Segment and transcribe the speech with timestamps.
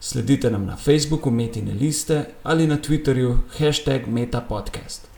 [0.00, 5.08] Sledite nam na Facebooku Metine liste ali na Twitterju hashtag MetaPodcast.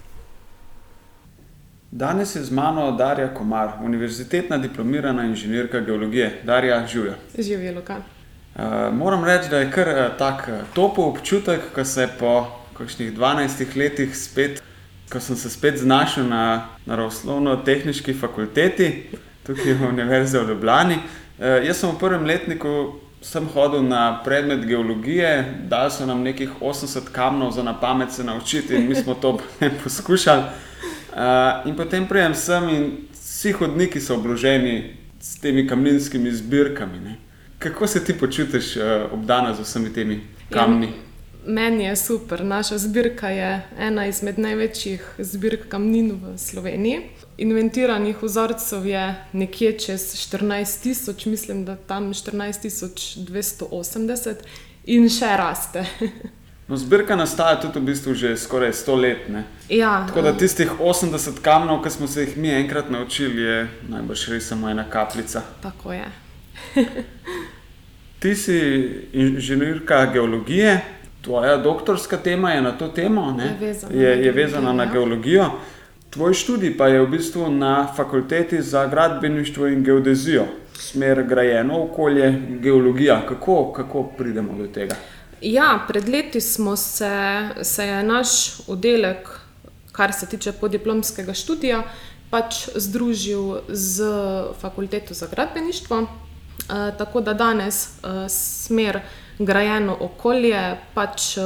[1.90, 6.40] Danes je z mano Darja Komar, univerzitetna diplomirana inženirka geologije.
[6.44, 7.14] Darja, živijo.
[7.38, 7.96] Živijo, Luka.
[7.96, 8.62] Uh,
[8.94, 13.76] moram reči, da je kar uh, tak uh, topel občutek, ko se po kakšnih 12
[13.76, 14.62] letih spet,
[15.12, 19.10] ko sem se spet znašel na naravoslovno-tehnički fakulteti,
[19.46, 20.94] tukaj v Univerzi v Ljubljani.
[20.94, 26.50] Uh, jaz sem v prvem letniku sem hodil na predmet geologije, da so nam nekih
[26.60, 29.38] 80 kamnov za na pamet se naučiti in mi smo to
[29.84, 30.42] poskušali.
[30.42, 36.98] Uh, in potem prijem sem in vsi hodniki so obloženi s temi kamninskimi zbirkami.
[36.98, 37.16] Ne?
[37.58, 40.86] Kako se ti počutiš uh, obdana z vsemi temi kamni?
[40.86, 41.07] Ja,
[41.48, 42.44] meni je super.
[42.44, 47.00] Naša zbirka je ena izmed največjih zbirk kamnin v Sloveniji.
[47.38, 54.34] Inventiranih vzorcev je nekje čez 14 tisoč, mislim, da tam 14 280
[54.84, 55.84] in še raste.
[56.68, 59.24] No, zbirka nastaja tudi v bistvu že skoraj 100 let.
[59.72, 64.28] Ja, Tako da tistih 80 kamnov, ki smo se jih mi enkrat naučili, je najbrž
[64.28, 65.42] res samo ena kapljica.
[65.62, 66.04] Tako je.
[68.20, 68.58] Ti si
[69.12, 74.84] inženirka geologije, tvoja doktorska tema je na to temo, Je vezana je, je vezana na
[74.84, 75.50] geologijo, geologijo.
[76.10, 82.42] Tvoj študij pa je v bistvu na fakulteti za gradbeništvo in geodezijo, smer grajeno okolje,
[82.60, 83.26] geologija.
[83.28, 84.96] Kako, kako pridemo do tega?
[85.40, 89.28] Ja, pred leti smo se, se je naš oddelek,
[89.92, 91.82] kar se tiče podiplomskega študija,
[92.30, 94.04] pač združil z
[94.60, 96.00] fakulteto za gradbeništvo.
[96.00, 99.00] Eh, tako da danes eh, smer
[99.38, 101.42] grajeno okolje pač eh,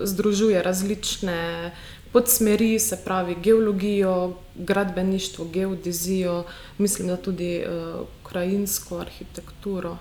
[0.00, 1.70] združuje različne
[2.12, 6.44] podsmeri, se pravi geologijo, gradbeništvo, geodezijo,
[6.78, 7.68] mislim, da tudi eh,
[8.28, 9.96] krajinsko arhitekturo.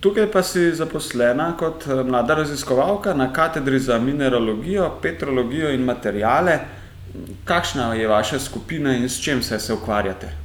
[0.00, 6.58] Tukaj pa si zaposlena kot eh, mlada raziskovalka na katedri za mineralogijo, petrologijo in materijale.
[7.44, 10.39] Kakšna je vaša skupina in s čim se, se ukvarjate?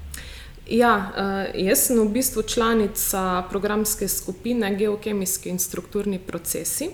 [0.67, 6.89] Ja, eh, jaz sem v bistvu članica programske skupine Geokemijski in strukturni procesi.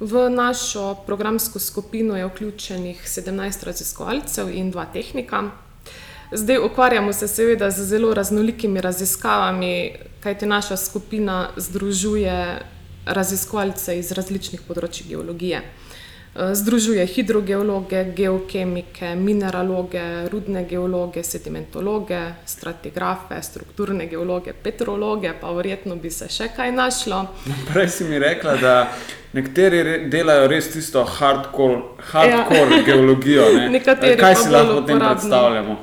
[0.00, 5.50] V našo programsko skupino je vključenih 17 raziskovalcev in dva tehnika.
[6.32, 12.60] Zdaj ukvarjamo se seveda z zelo raznolikimi raziskavami, kajti naša skupina združuje
[13.06, 15.62] raziskovalce iz različnih področji geologije.
[16.36, 26.10] Eh, Združuje hidrogeologe, geokemike, mineraloge, rudne geologe, sedimentologe, stratigrafe, strukturne geologe, petrologe, pa verjetno bi
[26.10, 27.20] se še kaj našlo.
[27.70, 28.74] Prej si mi rekla, da
[29.32, 31.80] nekateri re- delajo res tisto hardcore,
[32.10, 32.82] hardcore ja.
[32.90, 33.48] geologijo.
[33.54, 33.84] Ne?
[34.18, 35.80] Kaj si lahko o tem predstavljamo?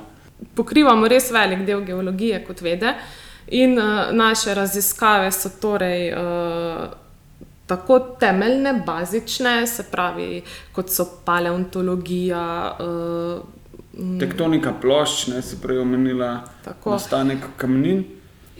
[0.55, 2.97] Pokrivamo res velik del geologije, kot vede,
[3.55, 7.00] in uh, naše raziskave so torej uh,
[7.71, 10.41] tako temeljne, bazične, se pravi,
[10.75, 12.45] kot so paleontologija.
[12.79, 16.29] Uh, Tektonika plošč, ne si prej omenila,
[16.63, 16.91] Tako.
[16.91, 18.03] nastanek kamnin.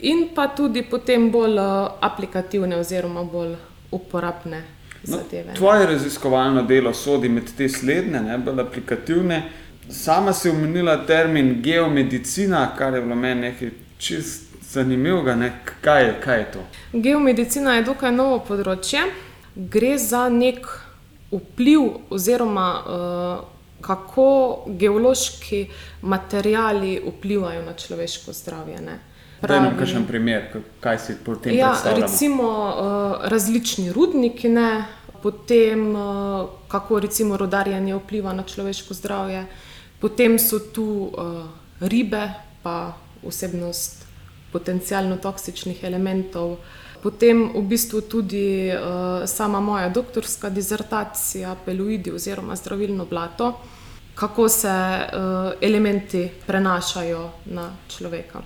[0.02, 3.54] In pa tudi potem bolj uh, aplikativne, oziroma bolj
[3.90, 4.62] uporabne
[5.02, 5.54] No, zadeve.
[5.54, 9.42] tvoje raziskovalno delo sodi med te slednje, ne, bolj aplikativne.
[9.90, 15.34] Sama si omenila termin geomedicina, kar je bilo meni nekaj čist zanimivega.
[15.34, 15.52] Ne.
[15.80, 16.64] Kaj, je, kaj je to?
[16.94, 19.04] Geomedicina je dokaj novo področje.
[19.54, 20.66] Gre za nek
[21.30, 23.44] vpliv, oziroma uh,
[23.80, 24.26] kako
[24.68, 25.66] geološki
[26.02, 28.80] materiali vplivajo na človeško zdravje.
[28.80, 28.98] ne.
[29.42, 30.42] Daj nam Pravi- kakšen primer,
[30.80, 32.02] kaj si po tem Ja, predstavljamo.
[32.02, 34.84] recimo uh, različni rudniki, ne?
[35.22, 36.02] potem uh,
[36.68, 39.46] kako recimo rodarjenje vpliva na človeško zdravje,
[40.00, 41.46] potem so tu uh,
[41.80, 42.28] ribe,
[42.62, 44.01] pa vsebnost
[44.52, 46.56] potencialno toksičnih elementov.
[47.02, 53.58] Potem v bistvu tudi uh, sama moja doktorska dizertacija, peloidi oziroma zdravilno blato,
[54.14, 58.42] kako se uh, elementi prenašajo na človeka.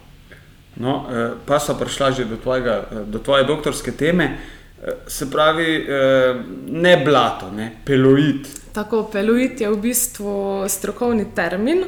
[0.76, 4.37] No, eh, pa so prišla že do, tvojega, eh, do tvoje doktorske teme.
[4.82, 6.35] Eh, Se pravi, eh,
[6.69, 8.47] ne blato, ne peloid.
[8.73, 11.85] Tako, peloid je v bistvu strokovni termin,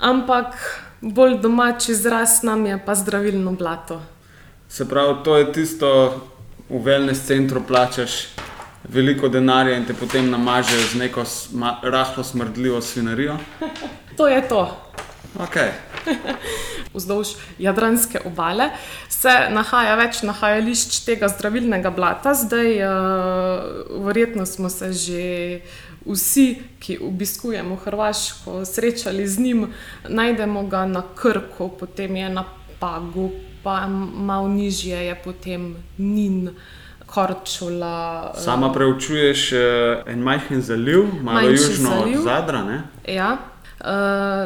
[0.00, 0.56] ampak
[1.02, 4.00] bolj domač izraz nam je pa zdravilno blato.
[4.68, 6.20] Se pravi, to je tisto,
[6.70, 8.28] v wellness centru plačaš
[8.88, 13.36] veliko denarja in te potem namažejo z neko sma, rahlo smrdljivo svinarijo.
[14.16, 14.76] To je to.
[15.40, 15.70] Okay.
[16.94, 17.28] Vzdolž
[17.58, 18.66] Jadranske obale
[19.08, 22.34] se nahaja več nahajališč tega zdravilnega blata.
[22.36, 25.24] Zdaj, uh, verjetno smo se že
[26.06, 29.66] vsi, ki obiskujemo Hrvaško, srečali z njim.
[30.08, 32.44] Najdemo ga na Krku, potem je na
[32.78, 33.30] Pagu,
[33.62, 36.50] pa malo nižje je potem Nin.
[37.12, 39.58] Korčula, Sama preučuješ uh,
[40.06, 42.18] en majhen zaliv, malo južno zaliv.
[42.18, 42.64] od Zadra.
[42.64, 42.82] Ne?
[43.06, 43.36] Ja,
[43.80, 43.86] uh,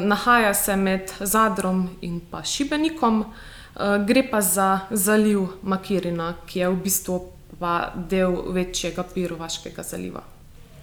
[0.05, 6.69] nahaja se med Zadrom in pa Šibenikom, uh, gre pa za zaliv Makirina, ki je
[6.69, 7.21] v bistvu
[7.61, 10.36] pa del večjega Pirovaškega zaliva.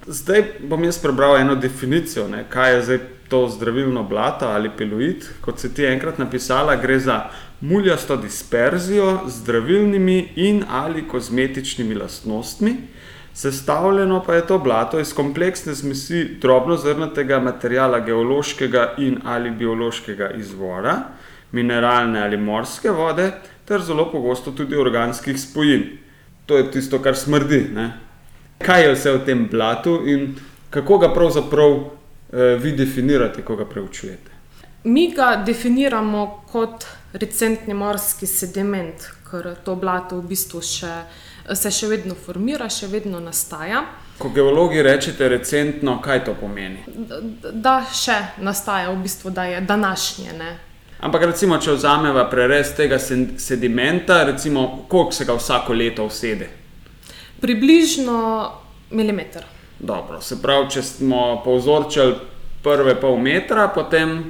[0.08, 5.24] Zdaj bom jaz prebral eno definicijo, ne, kaj je zdaj to zdravilno blato ali peluid.
[5.42, 7.22] Kot si ti enkrat napisala, gre za
[7.62, 12.76] muljasto disperzijo z zdravilnimi in ali kozmetičnimi lastnostmi.
[13.34, 20.98] Sestavljeno pa je to blato iz kompleksne zmesi drobnozrnatega materijala geološkega in ali biološkega izvora,
[21.52, 23.32] mineralne ali morske vode,
[23.66, 25.84] ter zelo pogosto tudi organskih spojin.
[26.46, 27.68] To je tisto, kar smrdi.
[27.74, 28.03] Ne?
[28.66, 30.36] Kaj je vse v tem blatu in
[30.70, 34.32] kako ga pravzaprav eh, vi definirate, ko ga preučujete?
[34.84, 40.94] Mi ga definiramo kot recentni morski sediment, ker to blato v bistvu še,
[41.56, 43.84] se še vedno formira, še vedno nastaja.
[44.18, 46.84] Ko geologi rečete recentno, kaj to pomeni?
[47.52, 50.36] Da še nastaja, v bistvu, da je današnje.
[50.40, 50.52] Ne?
[51.04, 56.63] Ampak recimo, če vzameva prerez tega sedimenta, recimo, koliko se ga vsako leto usede?
[57.44, 58.52] Približno
[58.92, 59.44] milimeter.
[59.80, 62.16] Dobro, se pravi, če smo povzročili
[62.64, 64.22] prve pol metra, potem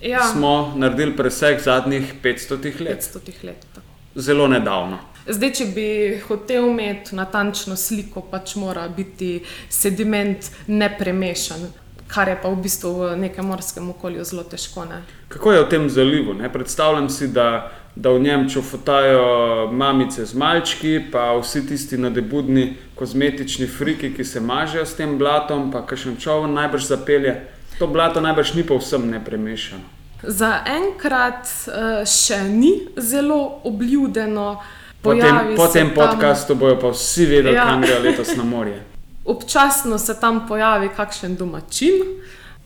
[0.00, 3.04] Ja, smo naredili preseg zadnjih 500 let.
[3.12, 3.66] 500 let.
[3.74, 3.86] tako.
[4.14, 4.98] Zelo nedavno.
[5.28, 5.86] Zdaj, če bi
[6.28, 11.68] hotel imeti natančno sliko, pač mora biti sediment nepremešan,
[12.08, 14.84] kar je pa v bistvu v nekem morskem okolju zelo težko.
[14.88, 15.02] Ne?
[15.28, 16.32] Kako je v tem zalivu?
[16.34, 16.52] Ne?
[16.52, 23.66] Predstavljam si, da, da v njem čofotajo mamice z malčki, pa vsi tisti nadebudni kozmetični
[23.66, 27.36] friki, ki se mažejo s tem blatom, pa kakšen čovn najbrž zapelje.
[27.78, 29.82] To blato najbrž ni povsem nepremešano.
[30.22, 34.62] Zaenkrat uh, še ni zelo obljudeno.
[35.02, 37.66] Po tem, po tem podkastu bojo pa vsi vedeli, Ja.
[37.66, 38.82] kam grejo letos na morje.
[39.24, 41.92] Občasno se tam pojavi kakšen domačin,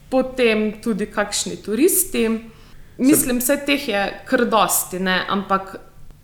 [0.09, 2.29] potem tudi kakšni turisti.
[2.99, 5.21] Mislim, vse teh je kar dosti, ne?
[5.29, 5.75] ampak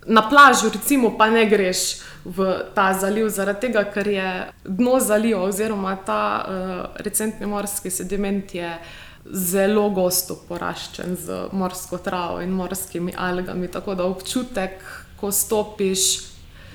[0.06, 4.30] na plažu, recimo, pa ne greš v ta zaliv, zaradi tega, ker je
[4.64, 8.70] dno zaliva, oziroma ta uh, recentni morski sediment je
[9.26, 13.68] zelo gosto poraščen z morsko travo in morskimi algami.
[13.68, 14.82] Tako da občutek,
[15.20, 16.06] ko stopiš,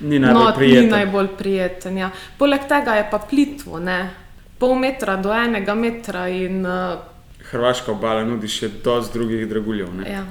[0.02, 0.90] Ni najbolj no, ni prijeten.
[0.90, 1.98] najbolj prijeten.
[1.98, 2.10] Ja.
[2.38, 4.10] Poleg tega je pa plitvo, ne?
[4.58, 6.26] pol metra do enega metra.
[6.28, 7.11] In, uh,
[7.52, 9.94] Hrvaška obala nudi še dosti drugih draguljev.
[9.94, 10.10] ne.
[10.10, 10.26] ja.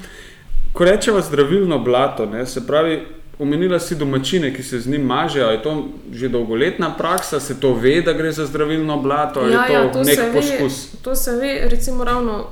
[0.74, 3.02] Ko rečemo zdravilno blato, ne, se pravi,
[3.40, 5.50] omenila si domačine, ki se z njim mažejo.
[5.52, 9.66] Je to že dolgoletna praksa, se to ve, da gre za zdravilno blato, ali Ja,
[9.66, 11.02] je to, ja, to, nek se ve, poskus?
[11.02, 12.46] to se ve, recimo, ravno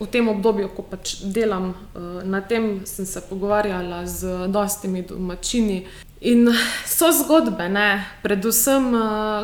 [0.00, 5.86] v tem obdobju, ko pač delam uh, na tem, sem se pogovarjala z dostimi domačini.
[6.20, 6.48] In
[6.86, 8.04] so zgodbe, ne?
[8.22, 9.02] predvsem uh,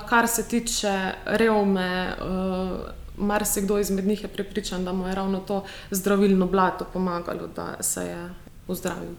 [0.08, 2.16] kar se tiče revme.
[3.16, 8.00] Marsikdo izmed njih je prepričan, da mu je ravno to zdravilno blato pomagalo, da se
[8.00, 8.28] je
[8.68, 9.10] ozdravil.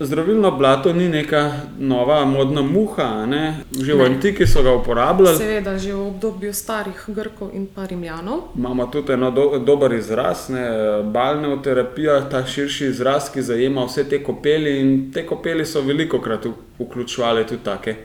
[0.00, 3.56] Zdravilno blato ni neka nova modna muha, ne?
[3.80, 4.04] že v Ne.
[4.04, 5.38] antiki so ga uporabljali.
[5.38, 8.40] Seveda, že v obdobju starih Grkov in pa Rimljanov.
[8.56, 10.66] Imamo tudi eno do, dober izraz, ne,
[11.04, 14.80] balneoterapija, ta širši izraz, ki zajema vse te kopeli.
[14.80, 16.46] In te kopeli so veliko krat
[16.78, 17.96] vključevale tudi take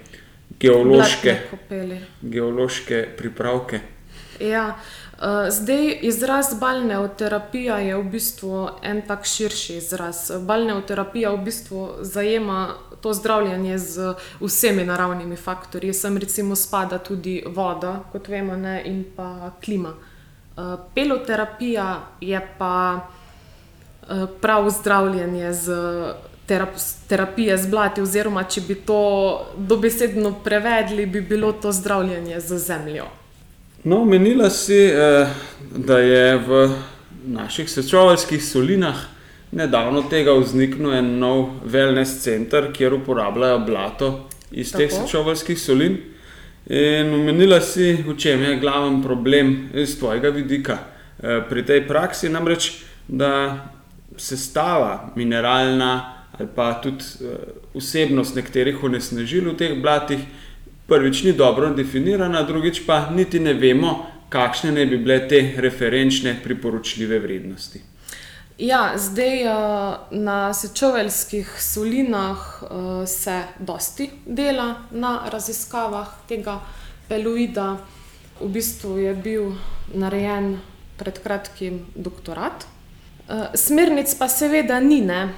[0.59, 1.37] geološke,
[2.21, 3.79] geološke pripravke.
[4.39, 4.75] Ja,
[5.49, 10.31] zdaj izraz balneoterapija je v bistvu en tak širši izraz.
[10.41, 15.93] Balneoterapija v bistvu zajema to zdravljenje z vsemi naravnimi faktorji.
[15.93, 19.93] Sem recimo spada tudi voda, kot vemo, ne, in pa klima.
[20.57, 20.63] Uh,
[20.95, 25.71] peloterapija je pa uh, prav zdravljenje z.
[26.47, 32.57] terap- Terapije z blati, oziroma če bi to dobesedno prevedli, bi bilo to zdravljenje z
[32.57, 33.05] zemljo.
[33.89, 35.27] No, omenila si, eh,
[35.75, 36.69] da je v
[37.25, 38.97] naših sečovalskih solinah
[39.51, 44.09] nedavno tega vzniknil en nov wellness center, kjer uporabljajo blato
[44.51, 45.07] iz teh Tako.
[45.07, 45.97] sečovalskih solin.
[46.69, 52.29] In omenila si, v čem je glaven problem iz tvojega vidika eh, pri tej praksi,
[52.29, 53.57] namreč da
[54.17, 60.21] sestava mineralna ali pa tudi eh, vsebnost nekaterih onesnažil v teh blatih
[60.89, 66.35] prvič ni dobro definirana, drugič pa niti ne vemo, kakšne naj bi bile te referenčne
[66.43, 67.81] priporočljive vrednosti.
[68.59, 69.45] Ja, zdaj
[70.11, 72.63] na sečoveljskih solinah
[73.07, 76.59] se dosti dela na raziskavah tega
[77.07, 77.77] peloida.
[78.41, 79.53] V bistvu je bil
[79.95, 80.57] narejen
[80.99, 82.67] pred kratkim doktorat.
[83.55, 85.29] Smernic pa seveda ni, ne.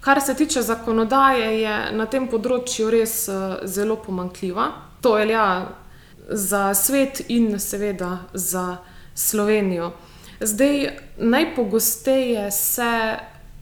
[0.00, 3.24] Kar se tiče zakonodaje, je na tem področju res
[3.64, 4.68] zelo pomanjkljiva.
[5.00, 5.68] To velja
[6.28, 8.76] za svet in seveda za
[9.14, 9.92] Slovenijo.
[10.40, 13.16] Zdaj, najpogosteje se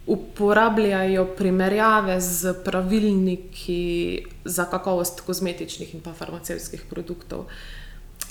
[0.06, 7.46] uporabljajo primerjave s pravilniki za kakovost kozmetičnih in farmacevtskih produktov.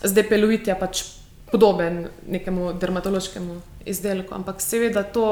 [0.03, 1.03] Zdaj, peloid je pač
[1.51, 5.29] podoben nekemu dermatološkemu izdelku, ampak seveda to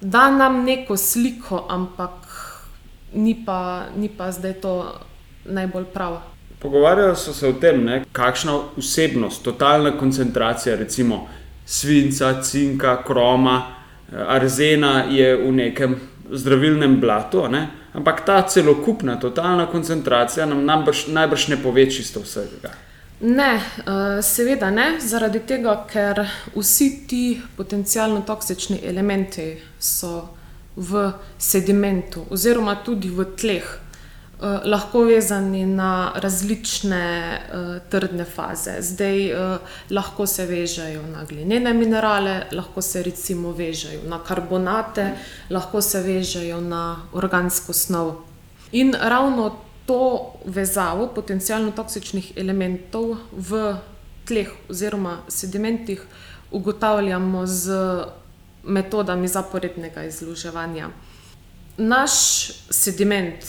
[0.00, 2.12] da nam neko sliko, ampak
[3.14, 4.72] ni pa, ni pa zdaj to
[5.44, 6.20] najbolj prav.
[6.58, 11.28] Pogovarjali so se o tem, ne, kakšna vsebnost, totalna koncentracija recimo
[11.66, 13.74] svinca, cinka, kroma,
[14.28, 15.96] arzena je v nekem
[16.32, 17.68] zdravilnem blatu, ne.
[17.92, 22.72] Ampak ta celokupna, totalna koncentracija nam najbrž, najbrž ne pove čisto vsega.
[23.20, 23.60] Ne,
[24.22, 26.20] seveda ne, zaradi tega, ker
[26.52, 27.22] vsi ti
[27.56, 30.28] potencialno toksični elementi so
[30.76, 31.08] v
[31.38, 33.70] sedimentu oziroma tudi v tleh.
[34.40, 37.40] Lahko vezani na različne
[37.90, 38.76] trdne faze.
[38.80, 39.30] Zdaj,
[39.90, 45.10] lahko se vežejo na glinene minerale, lahko se recimo vežejo na karbonate,
[45.50, 48.14] lahko se vežejo na organsko snov.
[48.72, 49.54] In ravno
[49.86, 53.76] to vezavo potencialno toksičnih elementov v
[54.26, 56.02] tleh oziroma sedimentih
[56.50, 57.70] ugotavljamo z
[58.64, 60.88] metodami zaporednega izluževanja.
[61.78, 62.12] Naš
[62.70, 63.44] sediment,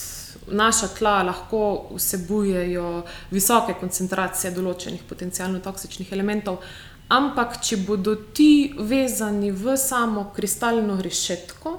[0.51, 6.61] naša tla lahko vsebujejo visoke koncentracije določenih potencialno toksičnih elementov,
[7.09, 11.75] ampak če bodo ti vezani v samo kristalno rešetko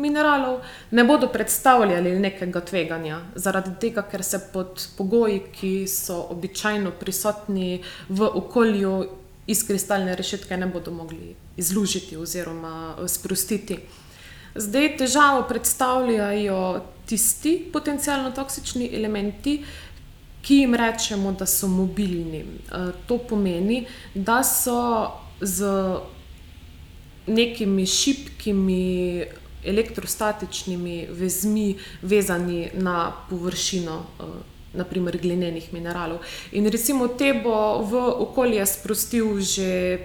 [0.00, 0.60] mineralov,
[0.90, 3.20] ne bodo predstavljali nekega tveganja.
[3.34, 8.94] Zaradi tega, ker se pod pogoji, ki so običajno prisotni v okolju,
[9.50, 13.80] iz kristalne rešetke ne bodo mogli izlužiti oziroma sprostiti.
[14.54, 19.58] Zdaj, težavo predstavljajo tisti potencialno toksični elementi,
[20.40, 22.44] ki jim rečemo, da so mobilni.
[23.06, 25.66] to pomeni, da so z
[27.26, 29.24] nekimi šibkimi
[29.64, 34.04] elektrostatičnimi vezmi vezani na površino,
[34.74, 36.22] na primer glinenih mineralov.
[36.52, 39.98] In recimo te bo v okolje sprostil že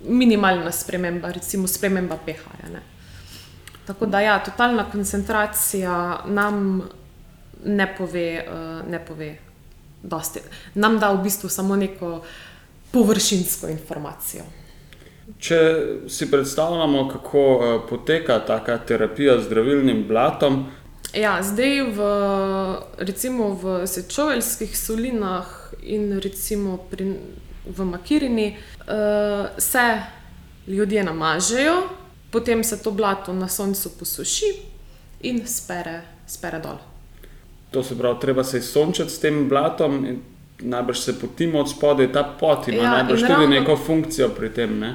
[0.00, 2.82] minimalna sprememba, recimo sprememba pH-ja, ne.
[3.90, 6.82] Tako da ja, totalna koncentracija nam
[7.64, 8.44] ne pove,
[8.90, 9.30] ne pove
[10.02, 10.40] dosti.
[10.74, 12.20] Nam da v bistvu samo neko
[12.92, 14.44] površinsko informacijo.
[15.38, 15.58] Če
[16.08, 17.42] si predstavljamo, kako
[17.88, 20.64] poteka taka terapija z zdravilnim blatom...
[21.14, 22.08] Ja, zdaj v
[22.98, 25.50] recimo v sečoveljskih solinah
[25.82, 27.16] in recimo pri
[27.66, 28.56] v Makirini,
[29.58, 30.02] se
[30.66, 31.74] ljudje namažejo,
[32.30, 34.54] potem se to blato na soncu posuši
[35.20, 36.78] in spere, spere dol.
[37.70, 40.20] To se pravi, treba se je sončiti s tem blatom in
[40.62, 44.94] najbrž se potimo odspodaj, ta pot ima najbrž tudi neko funkcijo pri tem, ne.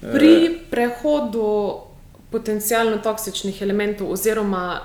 [0.00, 1.80] Pri prehodu
[2.30, 4.80] potencialno toksičnih elementov oziroma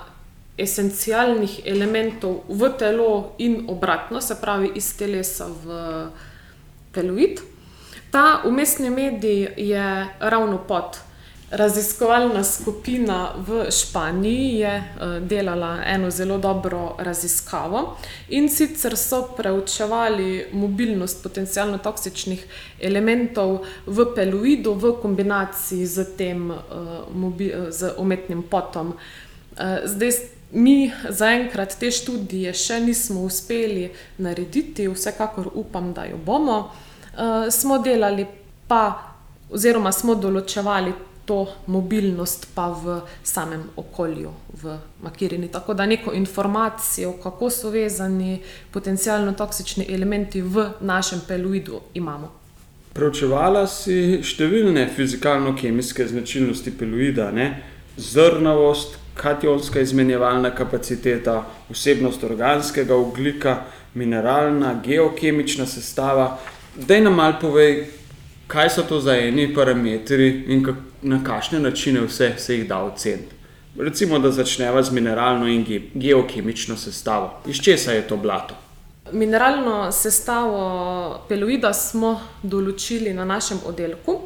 [0.57, 5.77] esencialnih elementov v telo in obratno, se pravi iz telesa v
[6.91, 7.41] peloid,
[8.11, 11.08] ta vmesni medij je ravno pot.
[11.51, 14.83] Raziskovalna skupina v Španiji je
[15.21, 17.97] delala eno zelo dobro raziskavo,
[18.29, 22.45] in sicer so preučevali mobilnost potencialno toksičnih
[22.79, 26.53] elementov v peloidu v kombinaciji s tem
[27.69, 28.93] z umetnim potom.
[29.85, 30.11] zdaj
[30.51, 36.71] mi zaenkrat te študije še nismo uspeli narediti, vsekakor upam, da jo bomo.
[37.51, 38.27] smo delali
[38.67, 39.13] pa
[39.49, 44.31] oziroma smo določevali to mobilnost pa v samem okolju
[44.63, 51.81] v Makirini, tako da neko informacijo, kako so vezani potencialno toksični elementi v našem peloidu,
[51.93, 52.31] imamo.
[52.93, 57.47] Preučevala si številne fizikalno-kemijske značilnosti peloida, ne.
[57.97, 63.59] Zrnavost, kationska izmenjevalna kapaciteta, vsebnost organskega ogljika,
[63.93, 66.39] mineralna, geokemična sestava.
[66.75, 67.83] Daj nam malo povej,
[68.49, 70.65] kaj so to za eni parametri in
[71.01, 73.35] na kakšne načine vse se jih da oceniti.
[73.79, 77.41] Recimo, da začneva z mineralno in geokemično sestavo.
[77.45, 78.55] Iz česa je to blato?
[79.11, 84.19] Mineralno sestavo peloida smo določili na našem oddelku.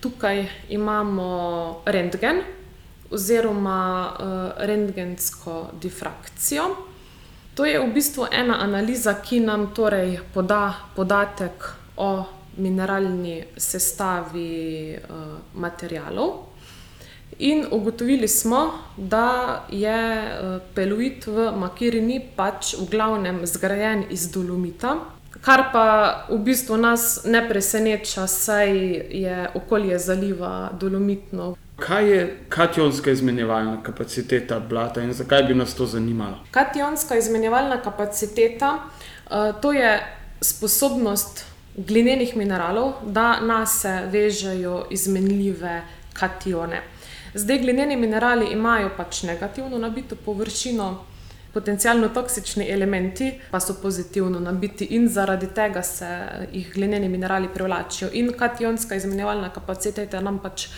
[0.00, 2.42] Tukaj imamo rentgen
[3.10, 6.68] oziroma uh, rentgensko difrakcijo.
[7.54, 12.24] To je v bistvu ena analiza, ki nam torej poda podatek o
[12.60, 15.16] mineralni sestavi uh,
[15.54, 16.30] materijalov.
[17.38, 24.98] In ugotovili smo, da je uh, peluit v Makirini pač v glavnem zgrajen iz dolomita,
[25.40, 25.86] kar pa
[26.28, 28.70] v bistvu nas ne preseneča, saj
[29.10, 31.54] je okolje zaliva dolomitno.
[31.80, 36.42] Kaj je kationska izmenjevalna kapaciteta blata in zakaj bi nas to zanimalo?
[36.50, 38.78] Kationska izmenjevalna kapaciteta
[39.62, 41.46] to je sposobnost
[41.86, 45.82] glinenih mineralov, da nas vežejo izmenljive
[46.12, 46.82] katione.
[47.34, 51.04] Zdaj, glineni minerali imajo pač negativno nabito površino,
[51.54, 56.08] potencialno toksični elementi pa so pozitivno nabiti in zaradi tega se
[56.52, 58.10] jih glineni minerali privlačijo.
[58.12, 60.68] In kationska izmenjevalna kapaciteta nam pač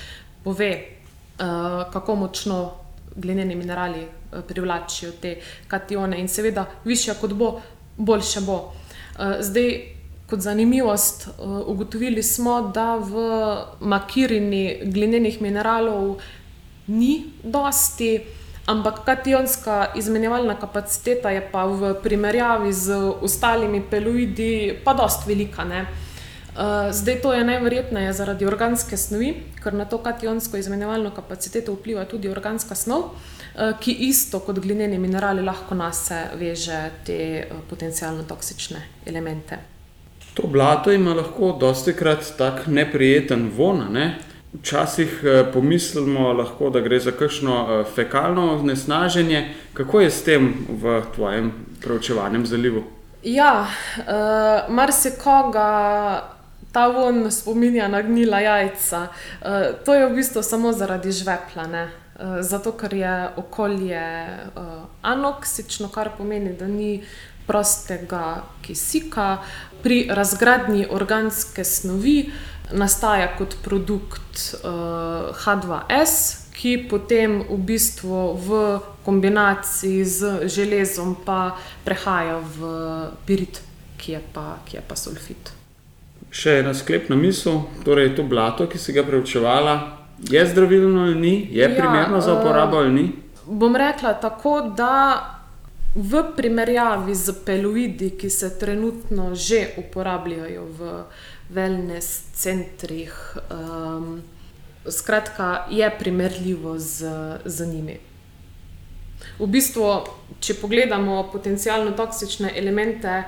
[0.45, 2.61] pove, uh, kako močno
[3.17, 5.37] glineni minerali uh, privlačijo te
[5.69, 7.61] katione, in seveda, više kot bo,
[7.97, 8.57] boljše bo.
[8.57, 10.02] Uh, zdaj,
[10.33, 13.27] kot zanimivost, uh, ugotovili smo, da v
[13.81, 16.17] makirini glinenih mineralov
[16.87, 18.21] ni dosti,
[18.67, 25.65] ampak kationska izmenjevalna kapaciteta je pa v primerjavi z ostalimi peloidi pa dost velika.
[25.65, 25.87] Ne?
[26.91, 32.29] Zdaj to je najverjetneje zaradi organske snovi, ker na to kationsko izmenjevalno kapaciteto vpliva tudi
[32.29, 33.15] organska snov,
[33.81, 39.72] ki isto kot glineni minerali lahko nas veže te potencialno toksične elemente.
[40.35, 43.85] To blato ima lahko dosti krat tak neprijeten von.
[43.93, 44.19] Ne?
[44.53, 45.21] Včasih
[45.53, 49.55] pomislimo, lahko, da gre za kakšno fekalno nesnaženje.
[49.75, 52.85] Kako je s tem v tvojem preučevanem zalivu?
[53.23, 53.67] Ja,
[53.99, 56.29] uh, marsikoga
[56.73, 59.01] ta von spominja na gnila jajca.
[59.01, 59.49] Uh,
[59.85, 61.67] to je v bistvu samo zaradi žvepla.
[61.69, 64.03] Uh, zato, ker je okolje
[64.57, 64.63] uh,
[65.03, 67.03] anoksično, kar pomeni, da ni
[67.47, 69.39] prostega kisika.
[69.83, 72.31] Pri razgradnji organske snovi
[72.73, 78.61] nastaja kot produkt uh, H2S, ki potem v bistvu v
[79.05, 82.61] kombinaciji z železom pa prehaja v
[83.27, 83.63] pirit,
[83.99, 85.53] ki je pa, ki je pa sulfit.
[86.33, 89.75] Še ena sklepna misel, torej to blato, ki si ga preučevala,
[90.31, 93.07] je zdravilno ali ni, je ja, primerno za uporabo ali ni?
[93.47, 95.42] Bom rekla tako, da
[95.95, 101.05] v primerjavi z peloidi, ki se trenutno že uporabljajo v
[101.53, 103.13] wellness centrih,
[103.51, 104.23] um,
[104.89, 107.13] skratka, je primerljivo z,
[107.45, 107.99] z njimi.
[109.39, 109.85] V bistvu,
[110.41, 113.23] če pogledamo potencialno toksične elemente,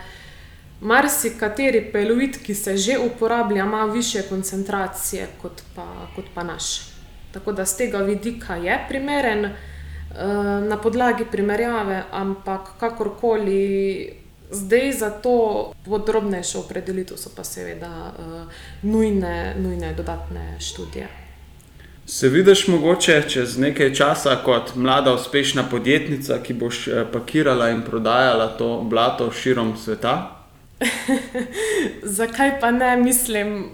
[0.80, 6.90] marsikateri peloid, ki se že uporablja, ima više koncentracije kot pa, kot pa naš.
[7.32, 9.52] Tako da z tega vidika je primeren
[10.68, 14.12] na podlagi primerjave, ampak kakorkoli.
[14.50, 18.42] Zdaj za to podrobnejšo opredelitev so pa seveda uh,
[18.82, 21.08] nujne, nujne dodatne študije.
[22.06, 28.48] Se vidiš mogoče čez nekaj časa kot mlada, uspešna podjetnica, ki boš pakirala in prodajala
[28.58, 30.44] to blato širom sveta?
[32.18, 33.70] Zakaj pa ne, mislim,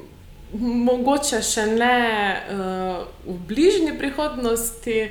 [0.61, 1.97] mogoče še ne
[2.37, 5.11] uh, v bližnji prihodnosti,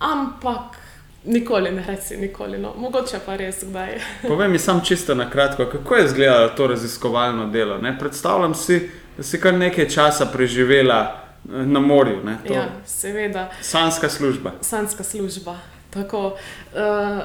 [0.00, 0.76] ampak
[1.24, 2.58] nikoli ne reci, nikoli.
[2.58, 2.74] No.
[2.76, 4.00] Mogoče pa res kdaj.
[4.28, 7.78] Povej mi samo čisto na kratko, kako je izgledalo to raziskovalno delo.
[7.78, 7.98] Ne?
[7.98, 12.22] Predstavljam si, da si kar nekaj časa preživela na morju.
[12.50, 13.50] Ja, seveda.
[13.60, 14.52] Sanska služba.
[14.60, 15.56] Sanska služba.
[15.90, 16.78] Tako, uh,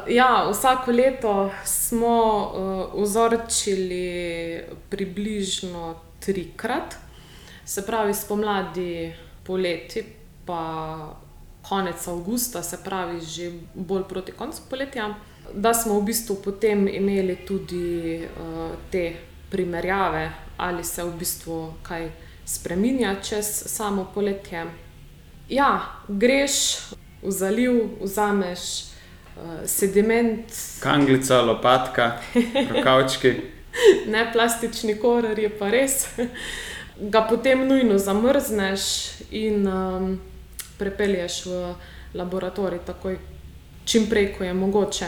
[0.08, 2.52] ja, vsako leto smo
[2.94, 6.96] uh, vzorčili približno trikrat,
[7.66, 10.04] se pravi spomladi, poleti,
[10.46, 11.25] pa
[11.70, 15.16] konec avgusta, se pravi že bolj proti koncu poletja,
[15.54, 19.14] da smo v bistvu potem imeli tudi uh, te
[19.50, 22.10] primerjave, ali se v bistvu kaj
[22.46, 24.66] spremenja čez samo poletje.
[25.50, 26.78] Ja, greš
[27.22, 30.46] v zaliv, vzameš uh, sediment.
[30.80, 32.18] Kanglica, lopatka,
[32.74, 33.34] rokavčki.
[34.08, 36.08] ne plastični korer je pa res.
[37.12, 38.82] Ga potem nujno zamrzneš
[39.32, 40.20] in um,
[40.78, 41.76] prepelješ v
[42.14, 43.18] laboratorij, takoj,
[43.86, 45.08] čim prej, ko je mogoče.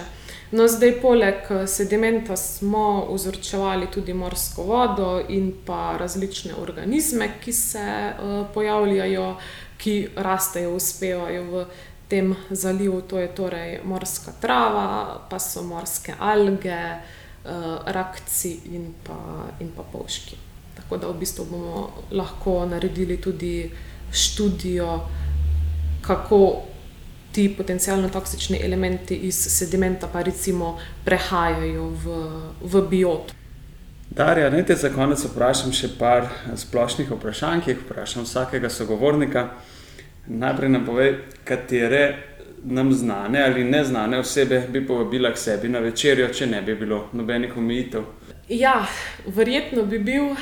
[0.52, 7.84] No, zdaj, poleg sedimenta, smo vzorčevali tudi morsko vodo in pa različne organizme, ki se
[7.84, 9.36] uh, pojavljajo,
[9.78, 11.66] ki rastejo, uspevajo v
[12.08, 16.80] tem zalivu, to je torej morska trava, pa so morske alge,
[17.86, 19.18] rakci in pa,
[19.60, 20.38] in pa polški.
[20.76, 23.72] Tako da v bistvu bomo lahko naredili tudi
[24.12, 25.00] študijo,
[26.08, 26.64] kako
[27.32, 32.16] ti potencialno toksični elementi iz sedimenta pa recimo prehajajo v,
[32.62, 33.34] v biot.
[34.10, 39.50] Darja, naj te za konec vprašam še par splošnih vprašanj, ki jih vprašam vsakega sogovornika.
[40.28, 41.14] Najprej nam povej,
[41.46, 42.02] katere
[42.64, 47.04] nam znane ali neznane osebe bi povabila k sebi na večerjo, če ne bi bilo
[47.14, 48.08] nobenih omejitev.
[48.50, 48.88] Ja,
[49.26, 50.34] verjetno bi bil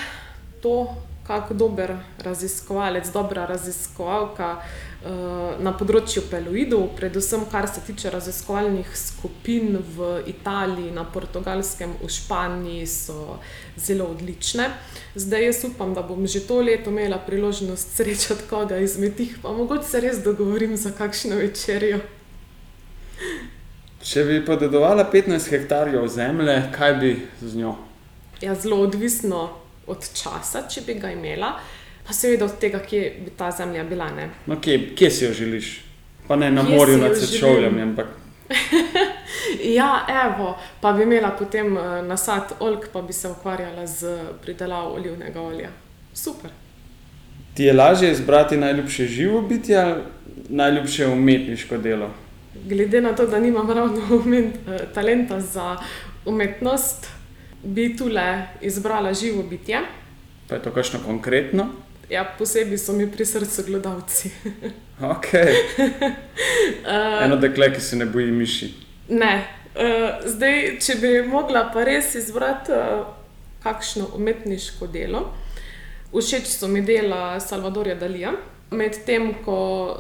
[0.62, 0.78] to
[1.28, 9.80] kak dober raziskovalec, dobra raziskovalka uh, na področju peloidov, predvsem kar se tiče raziskovalnih skupin
[9.98, 13.40] v Italiji, na Portugalskem, v Španiji, so
[13.74, 14.70] zelo odlične.
[15.18, 19.50] Zdaj jaz upam, da bom že to leto imela priložnost srečati koga izmed njih, pa
[19.50, 22.04] mogoče se res dogovorim za kakšno večerjo.
[24.06, 27.74] Če bi podedovala 15 hektarjev zemlje, kaj bi z njo?
[28.42, 31.54] Ja, zelo odvisno od časa, če bi ga imela,
[32.08, 34.10] pa seveda od tega, kje bi ta zemlja bila.
[34.46, 35.82] No, kje, kje si jo želiš?
[36.28, 38.08] Pa ne na kje morju nad Sečovljem, ampak.
[39.78, 44.94] ja, evo, pa bi imela potem uh, nasad olk, pa bi se ukvarjala z pridelavo
[44.96, 45.70] olivnega olja.
[46.14, 46.52] Super.
[47.54, 50.02] Ti je lažje izbrati najljubše živo biti ali
[50.50, 52.10] najljubše umetniško delo?
[52.66, 55.78] Glede na to, da nimam ravno umet, uh, talenta za
[56.26, 57.08] umetnost,
[57.66, 59.82] bi tule izbrala živo bitje.
[60.48, 61.68] Pa je to kakšno konkretno?
[62.10, 64.30] Ja, posebej so mi pri srcu gledalci.
[65.16, 65.54] okay.
[66.86, 68.74] uh, Eno dekle, ki se ne boji miši.
[69.10, 69.48] Ne.
[69.76, 73.08] Uh, zdaj, če bi mogla pa res izbrati uh,
[73.64, 75.26] kakšno umetniško delo,
[76.14, 78.36] všeč so mi dela Salvadorja Dalija.
[78.72, 79.58] Medtem ko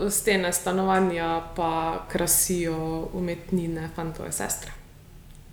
[0.10, 4.85] stene stanovanja pa krasijo umetnine fantove sestre.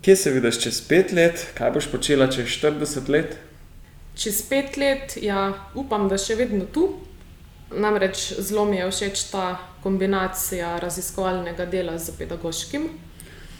[0.03, 3.37] Kje se vidiš čez pet let, kaj boš počela čez 40 let?
[4.19, 6.89] Čez pet let, ja, upam, da še vedno tu.
[7.71, 9.45] Namreč zelo mi je všeč ta
[9.83, 12.89] kombinacija raziskovalnega dela z pedagoškim.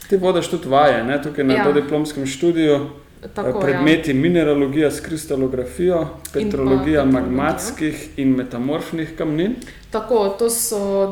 [0.10, 1.22] Ti vodiš tudi vaje, ne?
[1.24, 1.72] tukaj na ja.
[1.72, 2.90] diplomskem študiju.
[3.34, 4.16] Tako, predmeti ja.
[4.16, 9.56] mineralogija s kristalografijo, petrologija magmatskih in metamorfnih kamnin.
[9.92, 10.48] Tako, to,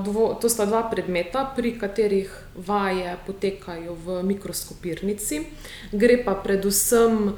[0.05, 2.33] dvo, to sta dva predmeta, pri katerih
[2.67, 5.41] vaje potekajo v mikroskopirnici.
[5.91, 7.31] Gre pa predvsem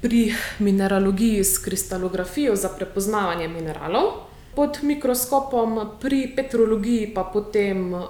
[0.00, 4.12] pri mineralogiji s kristalografijo za prepoznavanje mineralov,
[4.54, 8.02] pod mikroskopom, pri petrologiji pa potem uh,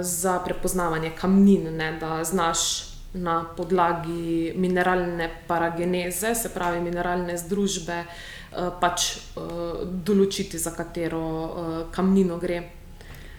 [0.00, 8.70] za prepoznavanje kamnin, ne, da znaš na podlagi mineralne parageneze, se pravi mineralne združbe, eh,
[8.80, 9.40] pač eh,
[9.86, 12.62] določiti, za katero eh, kamnino gre.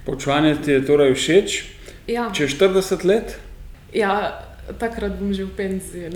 [0.05, 1.63] Poučevanje ti je torej všeč?
[2.07, 2.29] Ja.
[2.33, 3.39] Če 40 let?
[3.93, 4.41] Ja,
[4.79, 6.11] takrat bom že v penziji.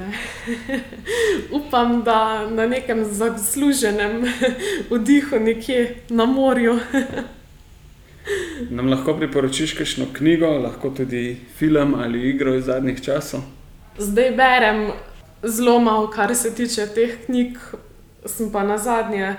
[1.57, 4.23] Upam, da na nekem zasluženem
[4.93, 6.79] vdihu, nekje na morju.
[8.69, 13.41] Nam lahko priporočiš kakšno knjigo, lahko tudi film ali igro iz zadnjih časov?
[13.97, 14.91] Zdaj berem
[15.43, 17.57] zelo malo, kar se tiče teh knjig.
[18.25, 19.35] Sem pa na zadnje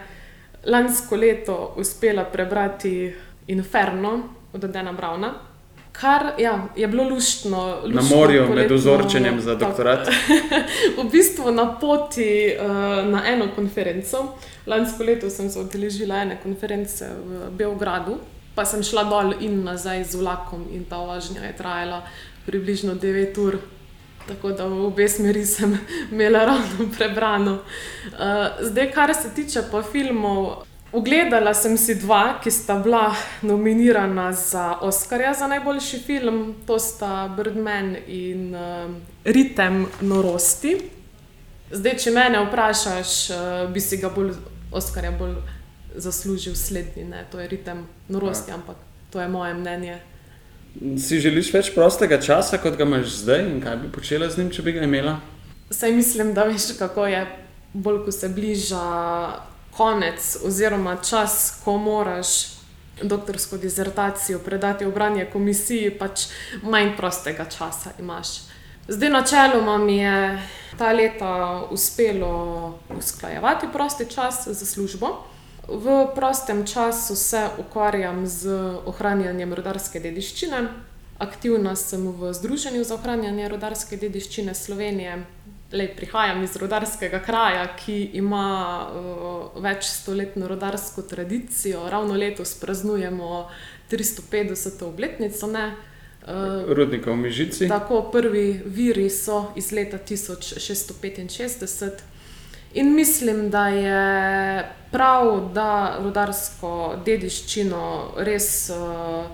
[0.66, 3.12] lansko leto uspela prebrati
[3.46, 4.22] Inferno
[4.52, 5.34] od Dana Brauna.
[5.92, 7.80] Kar ja, je bilo luštno.
[7.84, 10.08] luštno na morju, poletno, med ozorčenjem za doktorat.
[10.98, 12.66] v bistvu na poti uh,
[13.10, 14.34] na eno konferenco.
[14.66, 18.18] Lansko leto sem se odeležila ene konference v Beogradu
[18.60, 22.02] pa sem šla dol in nazaj z vlakom, in ta vožnja je trajala
[22.44, 23.56] približno 9 ur.
[24.28, 25.78] Tako da v obe smeri sem
[26.12, 27.54] imela ravno prebrano.
[27.54, 34.32] Uh, zdaj, kar se tiče pa filmov, ogledala sem si dva, ki sta bila nominirana
[34.32, 38.92] za Oscarja za najboljši film, to sta Birdman in uh,
[39.24, 40.76] Ritem norosti.
[41.72, 44.36] Zdaj, če me vprašaš, uh, bi si ga bolj
[44.70, 45.40] Oscarja bolj
[45.94, 47.26] zaslužil slednji, ne?
[47.32, 48.54] to je ritem norosti, ja.
[48.54, 48.76] ampak
[49.10, 49.98] to je moje mnenje.
[50.98, 54.50] Si želiš več prostega časa, kot ga imaš zdaj, in kaj bi počela z njim,
[54.54, 55.18] če bi ga imela?
[55.70, 57.24] Saj mislim, da veš, kako je,
[57.72, 58.84] bolj ko se bliža
[59.76, 62.60] konec, oziroma čas, ko moraš
[63.02, 66.28] doktorsko dizertacijo predati v branje komisiji, pač
[66.62, 68.28] manj prostega časa imaš.
[68.88, 70.42] Zdaj, načeloma mi je
[70.78, 75.06] ta leta uspelo usklajevati prosti čas za službo.
[75.68, 78.48] V prostem času se ukvarjam z
[78.86, 80.68] ohranjanjem rodarske dediščine.
[81.18, 85.18] Aktivna sem v Združenju za ohranjanje rodarske dediščine Slovenije.
[85.72, 88.46] Lej, prihajam iz rodarskega kraja, ki ima
[88.88, 91.84] uh, več stoletno rodarsko tradicijo.
[91.90, 93.46] Ravno letos praznujemo
[93.90, 94.84] 350.
[94.88, 95.68] obletnico ne,
[96.20, 97.68] Uh, Rudnika v Mižici.
[97.68, 101.90] Tako, prvi viri so iz leta 1665.
[102.74, 109.26] In mislim, da je prav, da rudarsko dediščino res uh,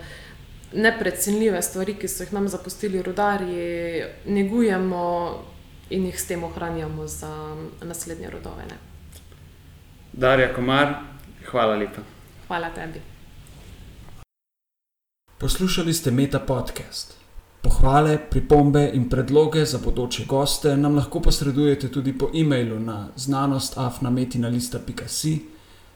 [0.72, 5.04] neprecenljive stvari, ki so jih nam zapustili rudarji, negujemo
[5.90, 7.32] in jih s tem ohranjamo za
[7.82, 8.64] naslednje rodove.
[8.70, 8.78] Ne?
[10.12, 10.94] Darja Komar,
[11.50, 12.02] hvala lepa.
[12.48, 13.00] Hvala tebi.
[15.38, 17.25] Poslušali ste Meta podcast.
[17.66, 25.38] Pohvale, pripombe in predloge za bodoče goste nam lahko posredujete tudi po e-mailu na znanostafnametina.si,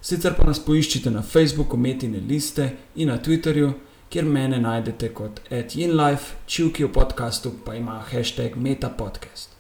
[0.01, 3.73] sicer pa nas poiščite na Facebooku Metine liste in na Twitterju,
[4.11, 5.41] kjer mene najdete kot
[5.75, 9.51] @inlife, čivki v podkastu pa ima hashtag metapodcast.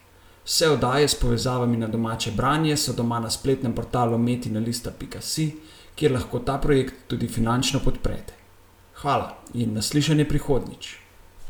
[0.44, 5.52] Vse oddaje s povezavami na domače branje so doma na spletnem portalu metina.si,
[5.94, 8.32] kjer lahko ta projekt tudi finančno podprete.
[8.94, 10.99] Hvala in naslišanje prihodnjič.